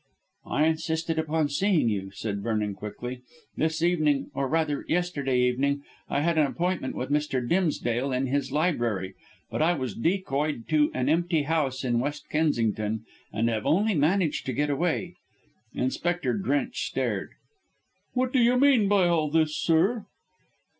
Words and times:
"I 0.47 0.65
insisted 0.65 1.19
upon 1.19 1.49
seeing 1.49 1.87
you," 1.87 2.09
said 2.09 2.41
Vernon 2.41 2.73
quickly. 2.73 3.21
"This 3.55 3.83
evening 3.83 4.31
or 4.33 4.47
rather 4.47 4.83
yesterday 4.87 5.39
evening 5.41 5.83
I 6.09 6.21
had 6.21 6.39
an 6.39 6.47
appointment 6.47 6.95
with 6.95 7.11
Mr. 7.11 7.47
Dimsdale 7.47 8.11
in 8.11 8.25
his 8.25 8.51
library, 8.51 9.13
but 9.51 9.61
I 9.61 9.73
was 9.73 9.93
decoyed 9.93 10.67
to 10.69 10.89
an 10.95 11.07
empty 11.07 11.43
house 11.43 11.83
in 11.83 11.99
West 11.99 12.31
Kensington, 12.31 13.05
and 13.31 13.47
have 13.47 13.67
only 13.67 13.93
managed 13.93 14.47
to 14.47 14.53
get 14.53 14.71
away." 14.71 15.17
Inspector 15.75 16.33
Drench 16.39 16.79
stared. 16.87 17.33
"What 18.13 18.33
do 18.33 18.39
you 18.39 18.59
mean 18.59 18.87
by 18.87 19.07
all 19.07 19.29
this, 19.29 19.55
sir?" 19.55 20.07